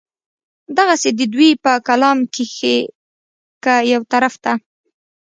[0.77, 2.77] دغسې د دوي پۀ کلام کښې
[3.63, 4.53] کۀ يو طرف ته